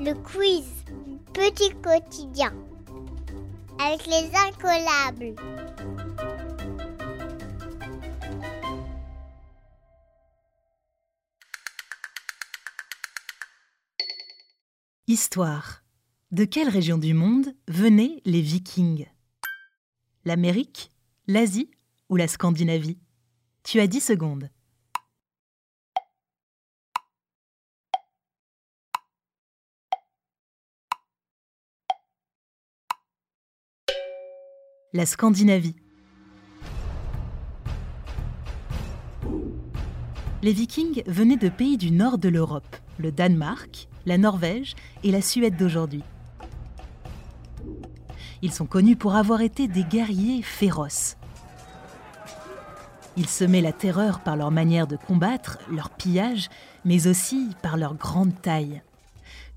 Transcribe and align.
Le 0.00 0.14
quiz 0.14 0.64
Petit 1.34 1.70
quotidien 1.82 2.54
avec 3.80 4.06
les 4.06 4.30
incollables. 4.36 5.34
Histoire. 15.08 15.82
De 16.30 16.44
quelle 16.44 16.68
région 16.68 16.98
du 16.98 17.12
monde 17.12 17.48
venaient 17.66 18.22
les 18.24 18.40
Vikings? 18.40 19.06
L'Amérique, 20.24 20.92
l'Asie 21.26 21.72
ou 22.08 22.14
la 22.14 22.28
Scandinavie? 22.28 23.00
Tu 23.64 23.80
as 23.80 23.88
10 23.88 24.00
secondes. 24.00 24.48
La 34.94 35.04
Scandinavie. 35.04 35.76
Les 40.42 40.52
Vikings 40.54 41.02
venaient 41.06 41.36
de 41.36 41.50
pays 41.50 41.76
du 41.76 41.90
nord 41.90 42.16
de 42.16 42.30
l'Europe, 42.30 42.74
le 42.96 43.12
Danemark, 43.12 43.86
la 44.06 44.16
Norvège 44.16 44.76
et 45.04 45.10
la 45.10 45.20
Suède 45.20 45.58
d'aujourd'hui. 45.58 46.02
Ils 48.40 48.50
sont 48.50 48.64
connus 48.64 48.96
pour 48.96 49.14
avoir 49.14 49.42
été 49.42 49.68
des 49.68 49.84
guerriers 49.84 50.40
féroces. 50.40 51.18
Ils 53.18 53.28
semaient 53.28 53.60
la 53.60 53.72
terreur 53.72 54.20
par 54.20 54.36
leur 54.36 54.50
manière 54.50 54.86
de 54.86 54.96
combattre, 54.96 55.58
leur 55.70 55.90
pillage, 55.90 56.48
mais 56.86 57.08
aussi 57.08 57.50
par 57.60 57.76
leur 57.76 57.94
grande 57.94 58.40
taille. 58.40 58.80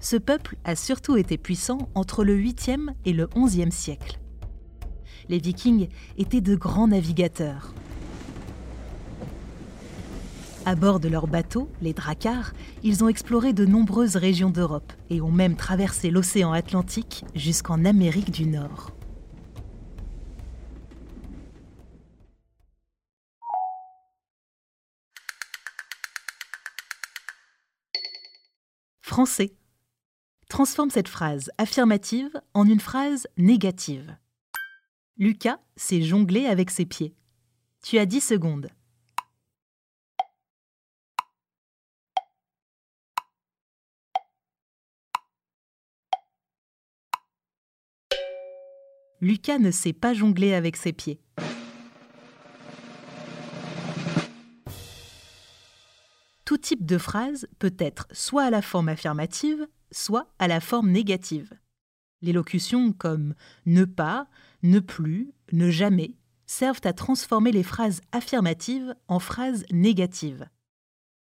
Ce 0.01 0.17
peuple 0.17 0.57
a 0.65 0.75
surtout 0.75 1.15
été 1.15 1.37
puissant 1.37 1.87
entre 1.95 2.25
le 2.25 2.37
8e 2.37 2.89
et 3.05 3.13
le 3.13 3.27
11e 3.27 3.71
siècle. 3.71 4.19
Les 5.31 5.39
Vikings 5.39 5.87
étaient 6.17 6.41
de 6.41 6.57
grands 6.57 6.89
navigateurs. 6.89 7.73
À 10.65 10.75
bord 10.75 10.99
de 10.99 11.07
leurs 11.07 11.27
bateaux, 11.27 11.69
les 11.81 11.93
dracars, 11.93 12.51
ils 12.83 13.01
ont 13.01 13.07
exploré 13.07 13.53
de 13.53 13.65
nombreuses 13.65 14.17
régions 14.17 14.49
d'Europe 14.49 14.91
et 15.09 15.21
ont 15.21 15.31
même 15.31 15.55
traversé 15.55 16.11
l'océan 16.11 16.51
Atlantique 16.51 17.23
jusqu'en 17.33 17.85
Amérique 17.85 18.29
du 18.29 18.45
Nord. 18.45 18.91
Français. 29.01 29.53
Transforme 30.49 30.89
cette 30.89 31.07
phrase 31.07 31.51
affirmative 31.57 32.31
en 32.53 32.67
une 32.67 32.81
phrase 32.81 33.27
négative. 33.37 34.17
Lucas 35.17 35.59
s'est 35.75 36.01
jonglé 36.01 36.45
avec 36.45 36.71
ses 36.71 36.85
pieds. 36.85 37.13
Tu 37.83 37.97
as 37.97 38.05
10 38.05 38.21
secondes. 38.21 38.69
Lucas 49.19 49.59
ne 49.59 49.69
sait 49.69 49.93
pas 49.93 50.15
jongler 50.15 50.53
avec 50.55 50.75
ses 50.75 50.93
pieds. 50.93 51.19
Tout 56.43 56.57
type 56.57 56.85
de 56.85 56.97
phrase 56.97 57.47
peut 57.59 57.75
être 57.77 58.07
soit 58.11 58.43
à 58.43 58.49
la 58.49 58.63
forme 58.63 58.89
affirmative, 58.89 59.67
soit 59.91 60.27
à 60.39 60.47
la 60.47 60.59
forme 60.59 60.89
négative. 60.89 61.53
Les 62.23 62.33
locutions 62.33 62.93
comme 62.93 63.35
ne 63.65 63.85
pas, 63.85 64.27
ne 64.63 64.79
plus, 64.79 65.31
ne 65.51 65.69
jamais 65.69 66.15
servent 66.45 66.81
à 66.83 66.93
transformer 66.93 67.51
les 67.51 67.63
phrases 67.63 68.01
affirmatives 68.11 68.95
en 69.07 69.19
phrases 69.19 69.65
négatives. 69.71 70.47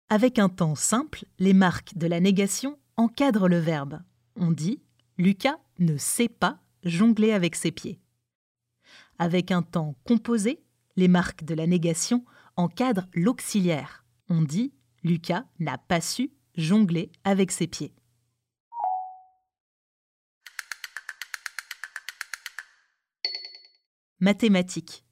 Avec 0.09 0.37
un 0.37 0.49
temps 0.49 0.75
simple, 0.75 1.25
les 1.39 1.53
marques 1.53 1.97
de 1.97 2.05
la 2.05 2.19
négation 2.19 2.77
encadrent 2.95 3.47
le 3.47 3.57
verbe. 3.57 4.01
On 4.35 4.51
dit 4.51 4.81
Lucas 5.17 5.57
ne 5.79 5.97
sait 5.97 6.29
pas 6.29 6.59
jongler 6.83 7.31
avec 7.31 7.55
ses 7.55 7.71
pieds. 7.71 7.99
Avec 9.17 9.51
un 9.51 9.63
temps 9.63 9.95
composé, 10.03 10.61
les 10.95 11.07
marques 11.07 11.43
de 11.43 11.55
la 11.55 11.67
négation 11.67 12.23
encadrent 12.55 13.07
l'auxiliaire. 13.13 14.05
On 14.29 14.41
dit 14.41 14.73
Lucas 15.03 15.45
n'a 15.59 15.77
pas 15.77 16.01
su 16.01 16.31
jongler 16.55 17.11
avec 17.23 17.51
ses 17.51 17.67
pieds. 17.67 17.93
Mathématiques. 24.25 25.05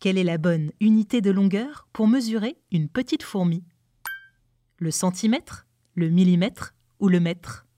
Quelle 0.00 0.18
est 0.18 0.24
la 0.24 0.38
bonne 0.38 0.72
unité 0.80 1.20
de 1.20 1.30
longueur 1.30 1.86
pour 1.92 2.08
mesurer 2.08 2.58
une 2.72 2.88
petite 2.88 3.22
fourmi? 3.22 3.62
Le 4.78 4.90
centimètre, 4.90 5.68
le 5.94 6.10
millimètre 6.10 6.74
ou 6.98 7.06
le 7.06 7.20
mètre? 7.20 7.68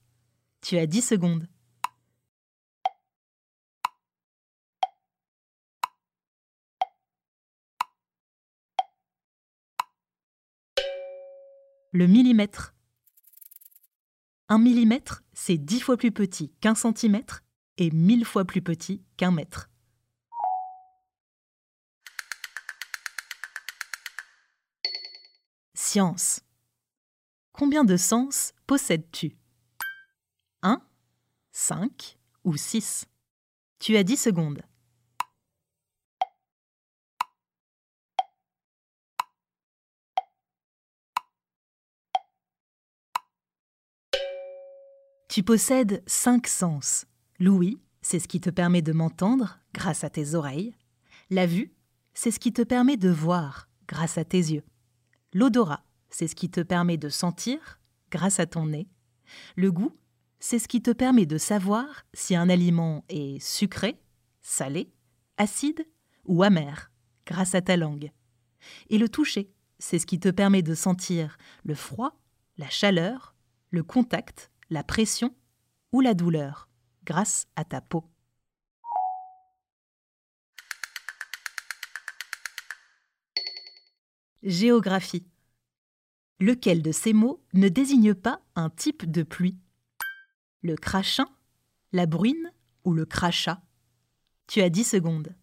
Tu 0.61 0.79
as 0.79 0.87
10 0.87 1.03
secondes. 1.03 1.47
Le 11.91 12.07
millimètre. 12.07 12.73
Un 14.49 14.57
millimètre, 14.57 15.21
c'est 15.33 15.59
10 15.59 15.81
fois 15.81 15.97
plus 15.97 16.11
petit 16.11 16.51
qu'un 16.61 16.73
centimètre 16.73 17.43
et 17.77 17.91
1000 17.91 18.25
fois 18.25 18.43
plus 18.43 18.63
petit 18.63 19.03
qu'un 19.17 19.29
mètre. 19.29 19.70
Science. 25.91 26.39
Combien 27.51 27.83
de 27.83 27.97
sens 27.97 28.53
possèdes-tu? 28.65 29.35
1, 30.61 30.81
5 31.51 32.17
ou 32.45 32.55
6 32.55 33.07
Tu 33.77 33.97
as 33.97 34.03
10 34.03 34.15
secondes. 34.15 34.61
Tu 45.27 45.43
possèdes 45.43 46.03
cinq 46.07 46.47
sens. 46.47 47.05
L'ouïe, 47.37 47.81
c'est 48.01 48.19
ce 48.19 48.29
qui 48.29 48.39
te 48.39 48.49
permet 48.49 48.81
de 48.81 48.93
m'entendre 48.93 49.59
grâce 49.73 50.05
à 50.05 50.09
tes 50.09 50.35
oreilles. 50.35 50.73
La 51.29 51.45
vue, 51.45 51.73
c'est 52.13 52.31
ce 52.31 52.39
qui 52.39 52.53
te 52.53 52.61
permet 52.61 52.95
de 52.95 53.09
voir 53.09 53.67
grâce 53.89 54.17
à 54.17 54.23
tes 54.23 54.37
yeux. 54.37 54.63
L'odorat, 55.33 55.83
c'est 56.09 56.27
ce 56.27 56.35
qui 56.35 56.49
te 56.49 56.61
permet 56.61 56.97
de 56.97 57.09
sentir 57.09 57.79
grâce 58.09 58.39
à 58.39 58.45
ton 58.45 58.67
nez. 58.67 58.87
Le 59.55 59.71
goût, 59.71 59.97
c'est 60.39 60.59
ce 60.59 60.67
qui 60.67 60.81
te 60.81 60.91
permet 60.91 61.25
de 61.25 61.37
savoir 61.37 62.05
si 62.13 62.35
un 62.35 62.49
aliment 62.49 63.05
est 63.09 63.39
sucré, 63.39 64.01
salé, 64.41 64.91
acide 65.37 65.85
ou 66.25 66.43
amer 66.43 66.91
grâce 67.25 67.55
à 67.55 67.61
ta 67.61 67.77
langue. 67.77 68.11
Et 68.89 68.97
le 68.97 69.09
toucher, 69.09 69.51
c'est 69.79 69.99
ce 69.99 70.05
qui 70.05 70.19
te 70.19 70.29
permet 70.29 70.61
de 70.61 70.75
sentir 70.75 71.37
le 71.63 71.75
froid, 71.75 72.19
la 72.57 72.69
chaleur, 72.69 73.35
le 73.69 73.83
contact 73.83 74.51
la 74.71 74.83
pression 74.83 75.35
ou 75.91 75.99
la 75.99 76.15
douleur 76.15 76.69
grâce 77.03 77.45
à 77.55 77.65
ta 77.65 77.81
peau. 77.81 78.10
Géographie. 84.43 85.25
Lequel 86.39 86.81
de 86.81 86.91
ces 86.91 87.13
mots 87.13 87.43
ne 87.53 87.69
désigne 87.69 88.13
pas 88.13 88.41
un 88.55 88.69
type 88.69 89.09
de 89.09 89.23
pluie? 89.23 89.57
Le 90.61 90.75
crachin, 90.75 91.27
la 91.91 92.05
bruine 92.05 92.51
ou 92.83 92.93
le 92.93 93.05
crachat? 93.05 93.61
Tu 94.47 94.61
as 94.61 94.69
10 94.69 94.83
secondes. 94.83 95.35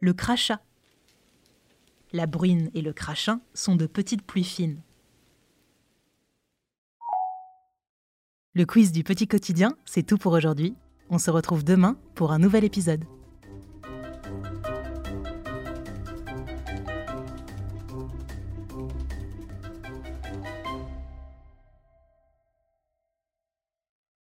le 0.00 0.12
crachat. 0.12 0.60
La 2.12 2.26
bruine 2.26 2.70
et 2.74 2.82
le 2.82 2.92
crachin 2.92 3.40
sont 3.54 3.76
de 3.76 3.86
petites 3.86 4.22
pluies 4.22 4.44
fines. 4.44 4.82
Le 8.58 8.66
quiz 8.66 8.90
du 8.90 9.04
petit 9.04 9.28
quotidien, 9.28 9.76
c'est 9.84 10.02
tout 10.02 10.18
pour 10.18 10.32
aujourd'hui. 10.32 10.74
On 11.10 11.18
se 11.18 11.30
retrouve 11.30 11.62
demain 11.62 11.96
pour 12.16 12.32
un 12.32 12.40
nouvel 12.40 12.64
épisode. 12.64 13.04